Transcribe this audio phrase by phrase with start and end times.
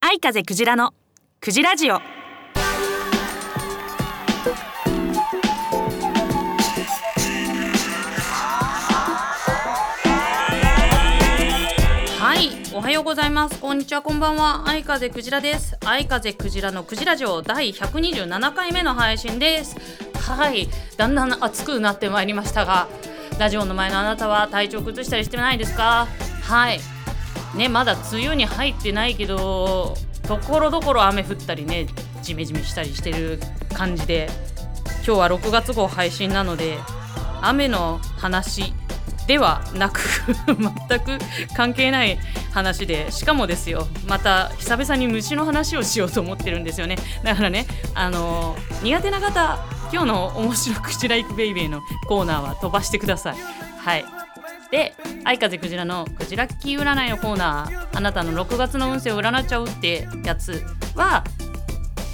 [0.00, 0.94] 愛風クジラの
[1.40, 1.94] クジラジオ。
[1.94, 2.00] は
[12.36, 13.58] いおはようございます。
[13.58, 14.02] こんにちは。
[14.02, 14.68] こんばんは。
[14.68, 15.76] 愛風クジラです。
[15.84, 20.06] 愛風クジラのクジラジオ第127回目の配信です。
[20.30, 22.88] はいだんだん暑くなってまいりましたが
[23.38, 26.06] ラジオの前のあなたは体調崩したりしてないですか？
[26.42, 26.80] はい。
[27.56, 31.86] ねまだ梅雨に入ってないけどところどころ雨降ったりね
[32.22, 33.38] ジメジメしたりしてる
[33.74, 34.28] 感じで。
[35.06, 36.78] 今日は6月号配信なので
[37.40, 38.72] 雨の話
[39.28, 40.00] ではなく
[40.88, 41.18] 全く
[41.56, 42.18] 関係ない
[42.52, 43.12] 話で。
[43.12, 46.96] しかもですよまた久々に虫の話をしようと思ってるんですよね。
[47.22, 49.58] だからねあの苦手な方
[49.92, 53.36] 今日の面白くちらいくベイベーのコーナーは飛ばしてください。
[53.36, 54.04] はい。
[54.70, 60.64] で愛風クジラのクジラッキー占いのコーナーあなたの6月の運勢を占っちゃうってやつ
[60.96, 61.22] は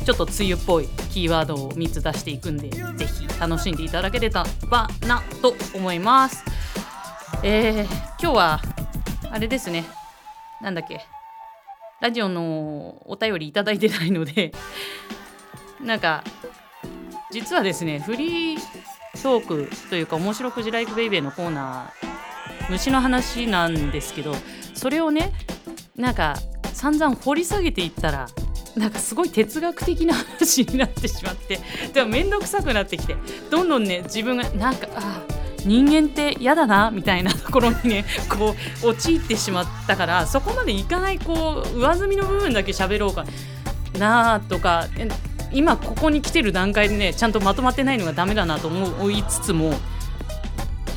[0.05, 4.47] ちょっと梅雨っぽいキーワードを3つ出していくんでぜひ楽しんでいただければ
[5.07, 6.45] なと思います。
[7.43, 7.85] えー、
[8.21, 8.61] 今日は
[9.31, 9.85] あれですね。
[10.61, 11.07] なんだっけ。
[12.01, 14.53] ラジオのお便りいただいてないので
[15.81, 16.25] なんか
[17.33, 18.61] 実はですねフリー
[19.23, 24.35] トークというか面白くじライクベイベーのコーナー虫の話なんですけど
[24.75, 25.33] それをね
[25.97, 26.35] なんか
[26.75, 28.29] 散々掘り下げていったら
[28.77, 31.59] なんかすごい哲学的な話になってしまって
[31.93, 33.17] でも面倒くさくなってきて
[33.51, 35.23] どんどんね自分がなんかあ
[35.65, 43.25] 人間って嫌だなみたいなところにね こう陥ってしまったからそこまでいかないこう上積みの部分だけ喋ろうか
[43.99, 44.87] なとか
[45.55, 49.75] 今ここに来てる段階でねちゃんとまとまってないのがダメだなと思いつつも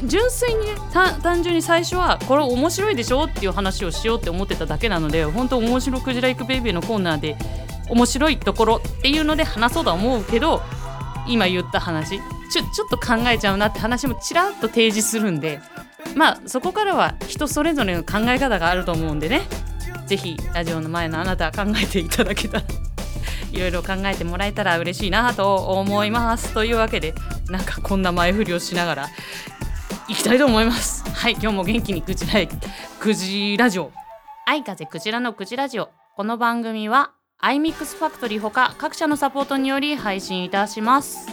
[0.03, 7.38] 純粋にね単純に最初はこれ面白いでしょっていう話をしようって思ってただけなので本当面白くじらいくベイビーのコーナーで
[7.89, 10.61] 面白いところっていうので話そうと思うけど
[11.27, 12.20] 今言った話
[12.52, 15.60] ちょちょっと考えちゃうなって話もちらっと提示するんで
[16.16, 19.42] まあそこからは人それぞれの考え方があると思うんでね。
[20.08, 22.85] 是非ラジオの前のあなた考えていただけたら。
[23.55, 26.54] いろいろ考えてもらえたら嬉しいなと思います。
[26.54, 27.16] というわけで
[27.49, 29.10] なんかこんな前振りをしながら
[30.10, 31.04] いきたいと思います。
[31.10, 32.42] はい今日も元気にクジラ
[32.99, 33.92] クジラジオ
[34.45, 41.27] 愛風クジラのクジラジオこの番組はアイミックスファクトリーほか各社のサポートにより配信いたします。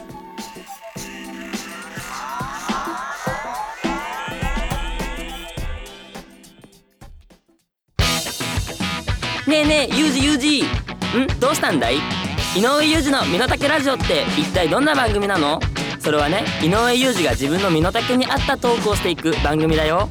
[9.49, 10.65] ねえねえユージユージ
[11.19, 11.27] ん？
[11.41, 11.97] どうしたんだい？
[12.56, 15.61] 井上裕二の身の丈ラジオって一体どんな番組なの？
[16.00, 20.09] それはね井上裕二が自分の身の丈に合ったトークをしていく番組だよ。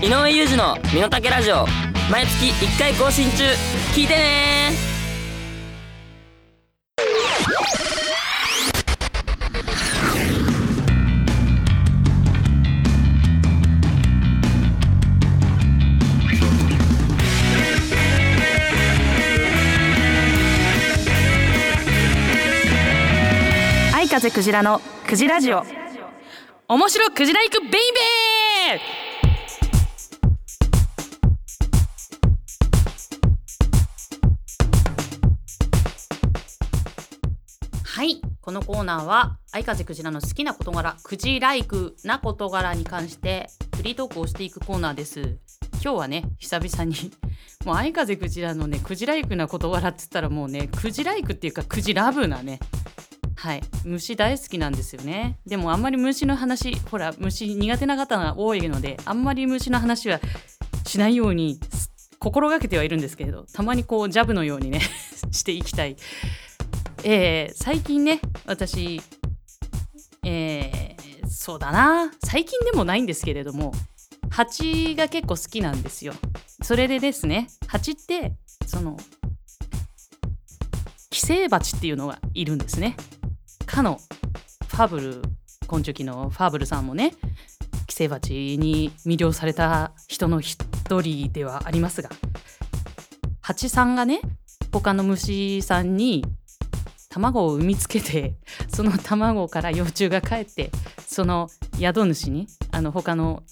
[0.00, 1.66] 井上裕二の身の丈ラジオ
[2.10, 3.44] 毎月1回更新中。
[3.94, 4.95] 聞いてね
[24.26, 25.62] 愛風クジラのクジラジオ。
[26.66, 28.80] 面白クジラ行くベイベー！
[37.84, 45.38] はいこのコーナーは愛風クジラの好きな事柄クジライクな事柄に関してフリートークをしていくコーナーです。
[45.84, 47.12] 今日はね久々に
[47.64, 52.58] もう愛風クジラのねクジライクな事柄っつったらもうねクジライクっていうかクジラブなね
[53.36, 53.62] はい。
[53.84, 55.38] 虫大好きなんですよね。
[55.46, 60.20] でもあんまり虫の話ほら虫苦手な方が多いのであんまり虫の話は
[60.86, 61.60] しないように
[62.18, 64.80] 心がけてはいるんですけれどたまにこうジャブのようにね
[65.30, 65.96] していきたい。
[67.04, 69.00] えー、最近ね私
[70.24, 72.10] えー、そうだな。
[72.24, 73.72] 最近でもないんですけれども
[74.30, 76.14] 蜂が結構好きなんですよ。
[76.62, 78.32] それでですね蜂って
[78.66, 78.96] その
[81.10, 82.96] 寄生蜂っていうのがいるんですね。
[83.76, 84.00] かの
[84.68, 85.22] ファブル
[85.66, 87.12] 昆虫記のファブルさんもね
[87.86, 90.64] 寄生蜂に魅了された人の一
[91.02, 92.08] 人ではありますが
[93.42, 94.22] 蜂さんがね
[94.72, 96.24] 他の虫さんに
[97.10, 98.36] 卵を産みつけて
[98.74, 100.70] その卵から幼虫が帰って
[101.06, 103.42] その宿主にあの他の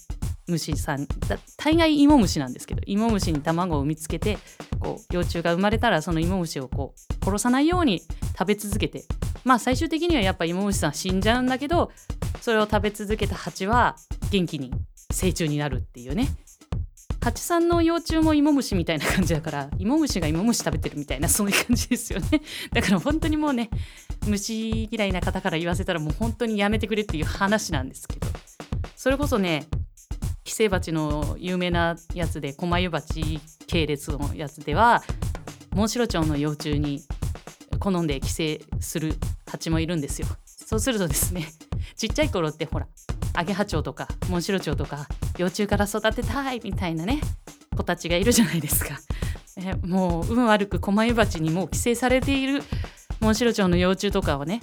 [0.47, 1.07] 虫さん
[1.57, 4.37] 大概芋虫なんですけど芋虫に卵を産みつけて
[4.79, 8.01] こう幼虫が生まれたらその芋虫をこう殺さないように
[8.37, 9.05] 食べ続けて
[9.43, 11.91] まあ最終的にはやっぱ芋虫さん死んじゃうんだけど
[12.41, 13.95] それを食べ続けた蜂は
[14.29, 14.71] 元気に
[15.11, 16.27] 成虫になるっていうね。
[17.21, 22.43] 蜂さんの幼虫も芋虫みたいな感じだから芋虫が芋虫食べてるみたいなそういう感じですよね。
[22.71, 23.71] だから本当にもうね
[24.27, 28.27] 虫嫌いな方から言わせたらもう本当にやめてくれっていう話なんですけど。
[28.95, 29.67] それこそね
[30.45, 35.03] 寄生蜂の有名なやつでコマユバチ系列のやつでは
[35.73, 37.01] モンシロチョウの幼虫に
[37.79, 39.15] 好んで寄生する
[39.47, 41.47] 蜂もいるんですよそうするとですね
[41.97, 42.87] ちっちゃい頃ってほら
[43.33, 45.07] アゲハチョウとかモンシロチョウとか
[45.37, 47.21] 幼虫から育てたいみたいなね
[47.75, 48.97] 子たちがいるじゃないですか。
[49.57, 52.63] え もう運悪くコマユバチにもう寄生されている
[53.19, 54.61] モンシロチョウの幼虫とかをね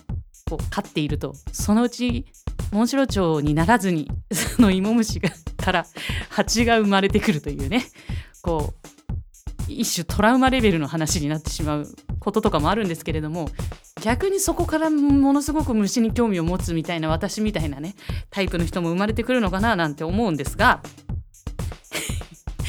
[0.49, 2.27] こう飼っているとそのうち
[2.71, 5.31] モンシロチョウにならずに その芋虫が
[5.63, 5.87] から
[6.29, 7.87] 蜂が生まれてくるというね。
[8.43, 8.89] こう
[9.69, 11.87] 一種トラウマレベルの話になってしまう
[12.19, 13.49] こととかもあるんですけれども
[14.03, 17.95] 逆にそこからものすごく虫に興味を持つみたいな私みたいなね
[18.31, 20.83] タイプの人も生まれてくるのかななんて思うんですが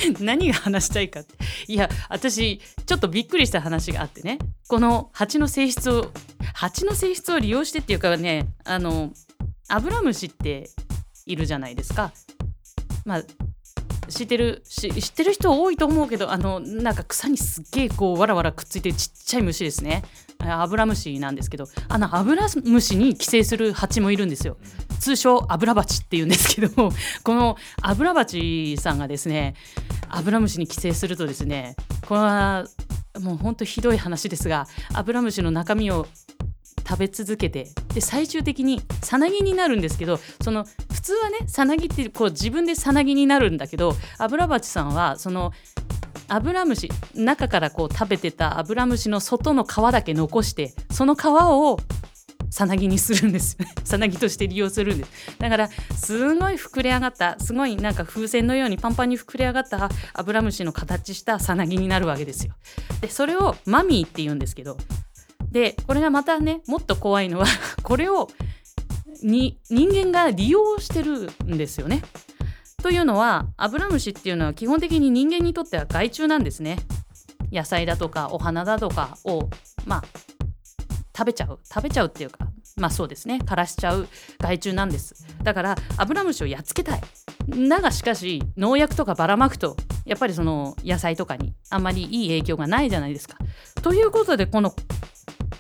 [0.20, 1.36] 何が話したいかって。
[1.68, 4.38] いや私ちょっとびっくりした話があってね。
[4.68, 6.12] この蜂の性質を
[6.54, 9.12] 蜂の性質を利用してっていうかねあの
[9.70, 10.70] アブラムシって
[11.26, 12.12] いるじゃないですか。
[13.06, 13.24] まあ
[14.10, 20.04] 知ってる知ってる人多いと思うけどあのなんか草にすっげえこうわらわらくっついてるちっちゃい虫ですね。
[20.40, 21.68] アブラムシなんですけど。
[21.88, 24.58] あのアブラムシに寄生する蜂もいるんですよ。
[25.00, 26.92] 通称アブラバチっていうんですけども。
[27.24, 29.56] このアブラバチさんがですね
[30.10, 31.76] アブラムシに寄生するとですね
[32.08, 32.66] これは
[33.22, 36.08] もうほんとひどい話ですがアブラムシの中身を
[36.88, 40.66] 食べ続けてで最終的にさなぎになるんですけどその
[41.04, 45.52] 通はねさなぎってこう自分でさなぎになるんだけどアブラバチさんはその
[46.30, 51.78] アブラムシ中からこう食べてたアブラムシの外の皮だけ残してその皮を
[52.50, 55.12] さなぎにするんです さなぎとして利用するんです。
[55.40, 62.54] だからすごい膨れ上がったすごいなんか風船のようにパンパンに膨れ上がったアブラムシの形したさなぎになるわけですよ。
[63.02, 64.78] でそれをマミーって言うんですけど
[65.52, 67.48] でこれがまたねもっと怖いのは
[67.82, 68.30] これを
[69.22, 72.02] に人間が利用してるんですよね。
[72.82, 76.78] というのはアブラムシっていうのは基本的に人間にとっては害虫なんですね。
[77.52, 79.50] 野菜だとかお花だとかを
[79.86, 80.04] まあ
[81.16, 81.60] 食べちゃう。
[81.64, 83.40] 食べちゃうっていうかまあそうですね。
[83.46, 84.08] 枯らしちゃう
[84.40, 85.26] 害虫なんです。
[85.44, 87.02] だからアブラムシをやっつけたい。
[87.70, 93.38] だがしかし農薬とかばらまくとやっぱりその野菜とかにあんまりいい影響がないじゃないですか。
[93.82, 94.74] ということでこの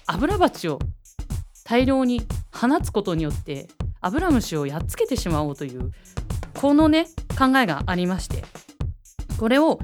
[0.08, 0.80] アブラバチを
[1.64, 2.22] 大量に
[2.52, 3.68] 放つことによって
[4.02, 5.92] アブラムシをやっつけてしまおうという
[6.54, 7.08] このね
[7.38, 8.44] 考えがありまして
[9.38, 9.80] これを、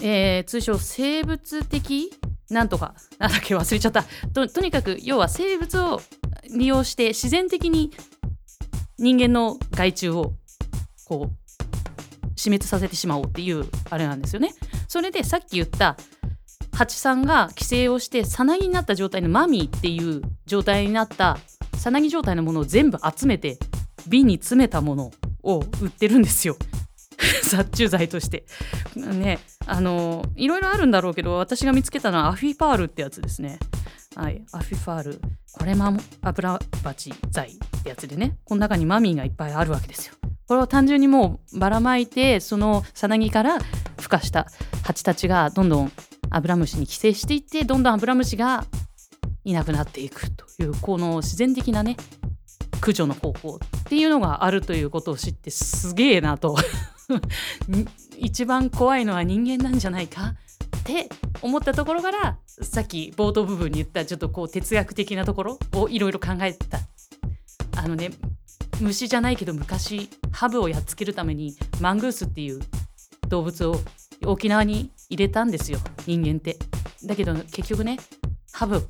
[0.00, 2.12] えー、通称生物的
[2.50, 6.00] なんとかなんだっけ忘れちゃったととにかく要は生物を
[6.56, 7.90] 利用して自然的に
[8.98, 10.32] 人間の害虫を
[11.06, 11.46] こう
[12.36, 14.54] 死滅させてしまおうっていうあれなんですよね。
[14.88, 15.96] それでさっき言った
[16.76, 21.38] 蜂さんが寄生をしてさなぎになった状態のマミーっていう状態になった
[21.74, 23.58] さなぎ状態のものを全部集めて
[24.06, 25.10] 瓶に詰めたもの
[25.42, 26.56] を売ってるんですよ。
[27.42, 28.44] 殺虫剤として。
[28.94, 33.58] ねあのいろいろあるんだろうけど私が見つけたのはアフィファールってやつですね。
[34.14, 35.20] はいアフィファール。
[35.52, 38.36] これも油鉢剤ってやつでね。
[38.44, 40.14] この中にマミーがいっぱいあるわけですよ。
[40.46, 43.58] これを単純にもうばらまいてそのさなぎから
[43.96, 44.46] 孵化した
[44.82, 45.92] 蜂たちがどんどん
[46.30, 48.64] アブラムシに寄生していってどんどんアブラムシが
[49.44, 51.96] いなくなっていくというこの自然的なね
[52.80, 56.56] 駆除の方法っていうのがあるということを知ってすげえなと。
[58.18, 60.34] 一番怖いのは人間なんじゃないか
[60.78, 61.08] って
[61.42, 66.80] 思ったところからさっき冒頭部分に言ったちょっとこう哲学的なところをいろいろ考えた。
[67.76, 68.10] あのね
[68.80, 72.60] 虫じゃないけど昔ハブをやっつけるためにマングースっていう
[73.28, 73.80] 動物を
[74.24, 76.56] 沖縄に入れたんですよ人間って。
[77.04, 77.98] だけど結局ね
[78.52, 78.88] ハブ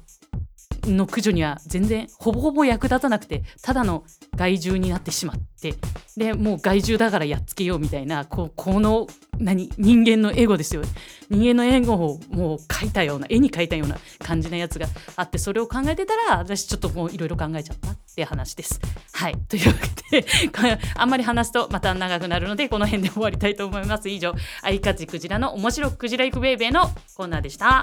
[0.86, 4.04] の駆除には全然ほぼほぼ役立たなくてただの
[4.36, 5.74] 害獣になってしまって
[6.16, 9.06] でもう害獣だからやっつけようみたいなここの
[9.38, 10.82] 何人間のエゴですよ
[11.28, 18.80] 人間のエゴをもう描いたような絵に描いたような感じなやつがあってそれを考えてたら私ちょっともういろいろ考えちゃったって話です。
[19.12, 19.74] はいというわ
[20.10, 20.26] けで
[20.94, 24.08] あんまり話すとまた長くなるのでこの辺で終わりたいと思います。
[24.08, 27.82] 以上「アイカジクジラの面白くクジラ行くベイベー」のコーナーでした。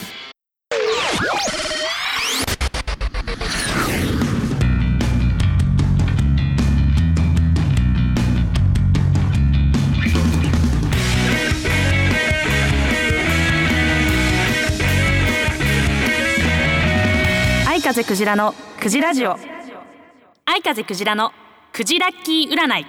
[17.91, 19.37] 風クジラのクジラジオ。
[20.45, 21.33] 愛風クジラの
[21.73, 22.85] クジラッキー占い。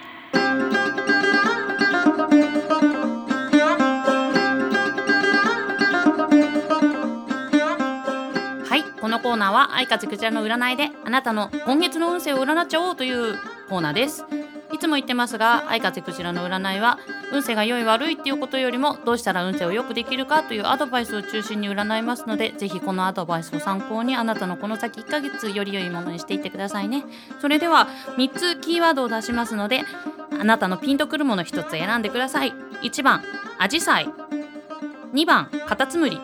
[8.65, 14.23] はいこのコーナーは愛風クジラの占いであなたの今月の運勢を占っちゃおうというコーナーです。
[14.73, 16.97] いつも言ってますが愛風クジラの占いは
[17.31, 27.05] 運勢が良い悪いっていうことよりもどうしたら運勢を良くできるかというアドバイスを中心に占いますのでぜひこのアドバイスを参考にあなたのこの先1ヶ月より良いものにしていってくださいね。
[27.39, 27.87] それでは
[28.17, 29.83] 3つキーワードを出しますので
[30.31, 32.53] あなたのピンとくるもの1つ選んでください。
[32.81, 33.21] 1番
[33.59, 34.09] アジサイ。
[35.13, 36.19] 2番カタツムリ。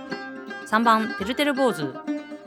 [0.67, 1.83] 3番てるてる坊主。
[1.83, 1.93] 梅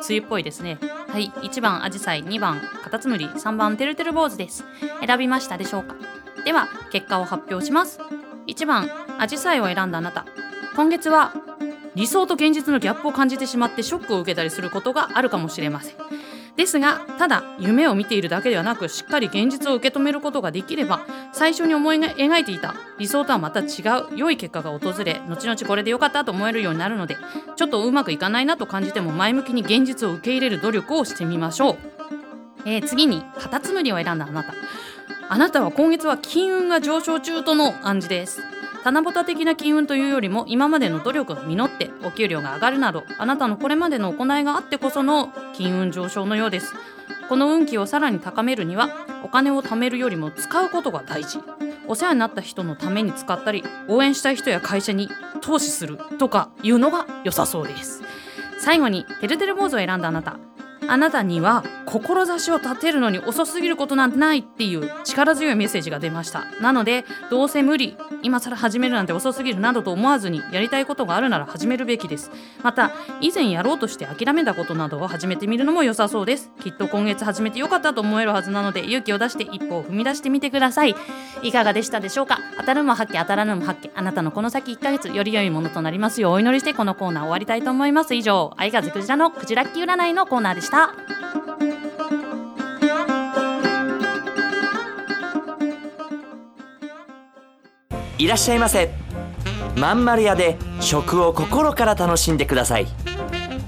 [0.08, 0.78] 雨っぽいですね。
[1.12, 4.64] はい1番アジサイ2番カタツムリ3番てるてる坊主です。
[5.06, 5.94] 選びましたでしょうか？
[6.46, 8.00] では結果を発表します。
[8.46, 8.88] 1番
[9.18, 10.24] アジサイを選んだあなた。
[10.74, 11.34] 今月は
[11.94, 15.96] 理想と現実のギャップを感じてしまってショックを受けたりすることがあるかもしれません。
[16.56, 21.00] ですがただ夢を見ているだけではなくしっかり現実を受け止めることができれば
[21.42, 23.82] 最初に思い描いていた理想とはまた違
[24.12, 27.16] う良い結果が訪れ後々これで良かったと思えるようになるので
[27.56, 31.78] ちょっとうまくいかないなと感じても前向きに現実を受け入れる努力をしてみましょう、
[32.64, 34.54] えー次にカタツムリを選んだあなた。
[35.28, 38.40] あなたは今月は金運が上昇中との暗示です。
[38.84, 46.72] 七夕的な金運というよりも今までの努力が実ってお給料が上がるなどあなたのこれまでの行いがあってこその金運上昇のようです。
[47.32, 48.90] この運気をさらに高めるには
[49.24, 51.38] お金を貯めるよりも使うことが大事。
[51.88, 55.08] お世話になった人のために使ったり応援したい人や会社に
[55.40, 58.02] 投資するとかいうのが良さそうです。
[58.58, 60.36] 最後にてるてる坊主を選んだあなた。
[60.88, 66.44] あなたには志を立てるのに遅すぎることなんてないっていう力強いメッセージが出ました。
[66.60, 72.30] なのでどうせ無理今更始めるなんて遅すぎるなどと思わずにやりたいことがあるなら始めるべきです。
[72.62, 76.50] また以前やろうとして諦めたことなどを始めてみるのも良さそうです。
[76.60, 80.94] きっと今月始めてよかったと思えるはずなので勇気を出して一歩を踏み出してみてください。
[81.42, 82.38] いかがでしたでしょうか？
[82.58, 88.14] 当たるも発見当たらぬも発見あなたのこの先1ヶ月より良いものとなりますようお祈りしてこのコーナー終わりたいと思います。
[88.14, 90.81] 以上愛風クジラのクジラッキ占いのコーナーでした。
[98.18, 98.90] いらっしゃいませ。
[99.76, 102.86] まんまる屋で食を心から楽しんでください。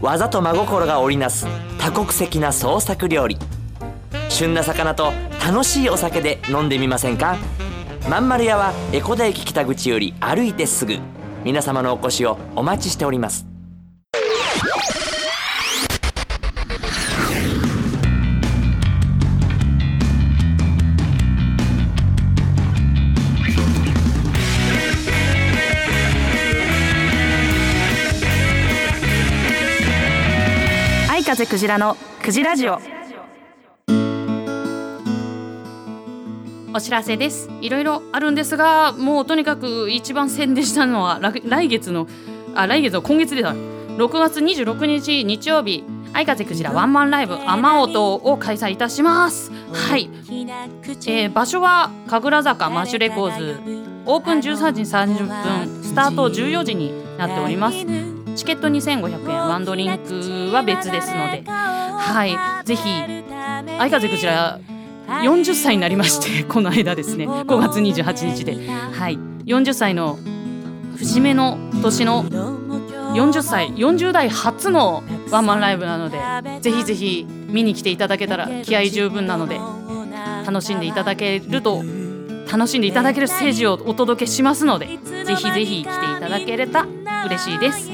[0.00, 1.46] 技と真心が織りなす
[1.78, 3.36] 多国籍な創作料理。
[4.28, 5.12] 旬な魚と
[5.44, 7.36] 楽しいお酒で飲んでみませんか？
[8.08, 10.98] まんまる屋は江古田駅北口より歩いてすぐ。
[11.42, 13.53] 皆様のお越しをお待ちしております。
[31.34, 32.78] 風クジラのクジラジオ。
[36.72, 37.50] お知らせです。
[37.60, 42.06] いろいろあるんですがもうとにかく一番宣伝したのは来月の
[42.54, 49.50] あ来月の今月でだ6月26日日曜日愛風クジラワンマンライブ雨音を開催いたします。
[49.72, 53.56] はい、えー場所は神楽坂マッシュレコーズ。
[54.06, 58.13] オープン13時30分スタート14時になっております。
[58.34, 59.38] チケット2500円。
[59.38, 61.44] ワンドリンクは別ですので。
[61.46, 62.66] はい。
[62.66, 62.88] ぜひ
[63.78, 64.58] 相風クジラ
[65.08, 67.26] 40歳になりまして この間ですね。
[67.26, 68.56] 5月28日で。
[68.92, 69.18] はい。
[69.46, 70.18] 40歳の
[70.96, 76.18] 節目の年の40歳40代初のワンマンライブなので
[76.60, 79.60] ぜひぜひ見に来ていただけたら気合十分なので
[80.46, 81.82] 楽しんでいただけると
[82.50, 86.86] 楽しんでいただけるステージをお届けしますのでぜひぜひ来ていただければ
[87.26, 87.93] 嬉しいです。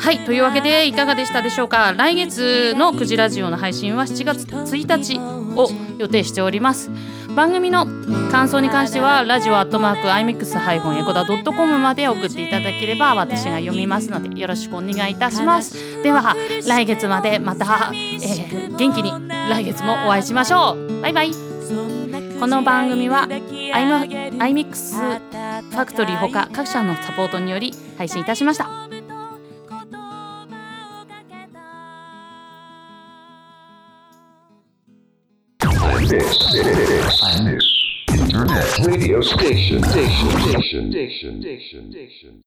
[0.00, 1.92] はいというわけでいかがでしたでしょうか？
[1.96, 5.18] 来月のくじラジオの配信は7月1日
[5.58, 6.90] を予定しております。
[7.34, 7.86] 番組の
[8.32, 16.02] 感想に関してはラジオアットマーク iMix- エコダ .com まで送っていただければ私が読みますのでよろしくお願いいたします。
[16.02, 16.34] では
[16.66, 19.12] 来月までまた、えー元気に
[19.50, 21.00] 来月もお会いしましょう。
[21.02, 21.30] バイバイ。
[22.40, 24.94] この番組は iMix
[25.70, 28.87] ファクトリーほか各社のサポートにより配信いたしました。
[36.18, 42.42] This, this, this, Internet radio station, station, station, station, station, station.